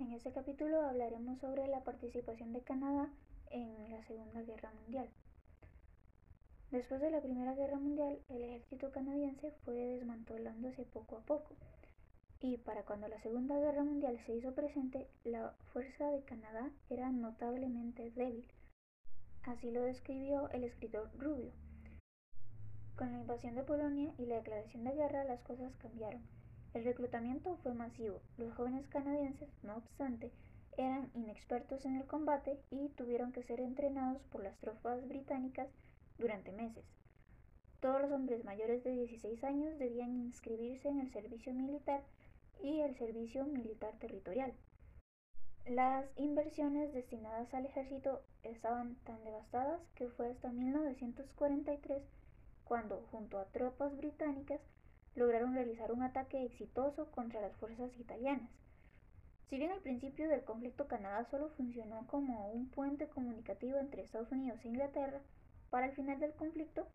[0.00, 3.10] En este capítulo hablaremos sobre la participación de Canadá
[3.50, 5.10] en la Segunda Guerra Mundial.
[6.70, 11.54] Después de la Primera Guerra Mundial, el ejército canadiense fue desmantelándose poco a poco.
[12.40, 17.10] Y para cuando la Segunda Guerra Mundial se hizo presente, la fuerza de Canadá era
[17.10, 18.50] notablemente débil.
[19.42, 21.52] Así lo describió el escritor Rubio.
[22.96, 26.39] Con la invasión de Polonia y la declaración de guerra, las cosas cambiaron.
[26.72, 28.20] El reclutamiento fue masivo.
[28.38, 30.30] Los jóvenes canadienses, no obstante,
[30.76, 35.68] eran inexpertos en el combate y tuvieron que ser entrenados por las tropas británicas
[36.18, 36.84] durante meses.
[37.80, 42.02] Todos los hombres mayores de 16 años debían inscribirse en el servicio militar
[42.62, 44.52] y el servicio militar territorial.
[45.66, 52.02] Las inversiones destinadas al ejército estaban tan devastadas que fue hasta 1943
[52.64, 54.60] cuando, junto a tropas británicas,
[55.14, 58.50] lograron realizar un ataque exitoso contra las fuerzas italianas.
[59.48, 64.30] Si bien al principio del conflicto Canadá solo funcionó como un puente comunicativo entre Estados
[64.30, 65.20] Unidos e Inglaterra,
[65.70, 66.86] para el final del conflicto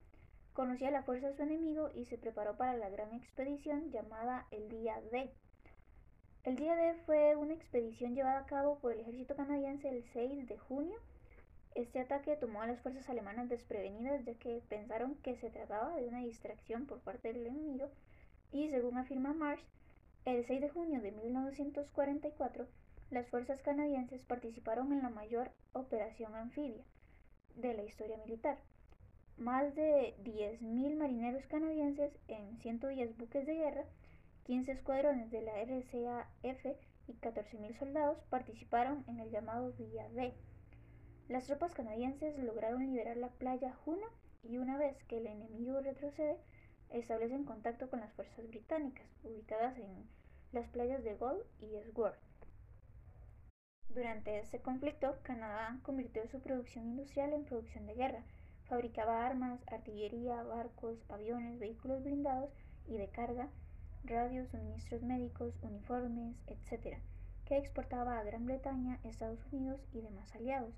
[0.53, 4.69] conocía la fuerza de su enemigo y se preparó para la gran expedición llamada el
[4.69, 5.29] Día D.
[6.45, 10.47] El Día D fue una expedición llevada a cabo por el ejército canadiense el 6
[10.47, 10.97] de junio.
[11.75, 16.07] Este ataque tomó a las fuerzas alemanas desprevenidas ya que pensaron que se trataba de
[16.07, 17.91] una distracción por parte del enemigo
[18.53, 19.61] y según afirma Marsh,
[20.23, 22.65] el 6 de junio de 1944,
[23.11, 26.85] las fuerzas canadienses participaron en la mayor operación anfibia
[27.55, 28.57] de la historia militar.
[29.37, 33.83] Más de 10.000 marineros canadienses en 110 buques de guerra,
[34.45, 36.65] 15 escuadrones de la RCAF
[37.07, 40.33] y 14.000 soldados participaron en el llamado Día D.
[41.27, 44.05] Las tropas canadienses lograron liberar la playa Juno
[44.43, 46.37] y una vez que el enemigo retrocede,
[46.91, 50.07] establecen contacto con las fuerzas británicas, ubicadas en
[50.51, 52.19] las playas de Gold y Swords.
[53.89, 58.23] Durante este conflicto, Canadá convirtió su producción industrial en producción de guerra.
[58.65, 62.51] Fabricaba armas, artillería, barcos, aviones, vehículos blindados
[62.87, 63.49] y de carga,
[64.03, 66.97] radios, suministros médicos, uniformes, etc.,
[67.45, 70.75] que exportaba a Gran Bretaña, Estados Unidos y demás aliados.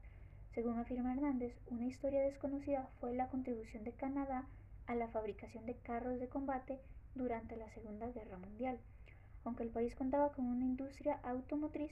[0.58, 4.48] Según afirma Hernández, una historia desconocida fue la contribución de Canadá
[4.88, 6.80] a la fabricación de carros de combate
[7.14, 8.80] durante la Segunda Guerra Mundial.
[9.44, 11.92] Aunque el país contaba con una industria automotriz,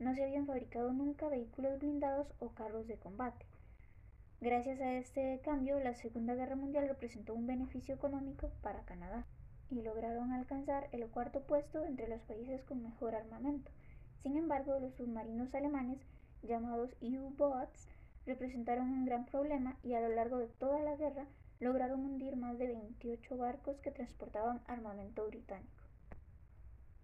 [0.00, 3.46] no se habían fabricado nunca vehículos blindados o carros de combate.
[4.40, 9.24] Gracias a este cambio, la Segunda Guerra Mundial representó un beneficio económico para Canadá
[9.70, 13.70] y lograron alcanzar el cuarto puesto entre los países con mejor armamento.
[14.24, 16.00] Sin embargo, los submarinos alemanes,
[16.42, 17.86] llamados U-Boats,
[18.30, 21.26] representaron un gran problema y a lo largo de toda la guerra
[21.58, 25.82] lograron hundir más de 28 barcos que transportaban armamento británico.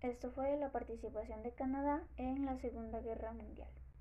[0.02, 3.68] Esto fue la participación de Canadá en la Segunda Guerra Mundial.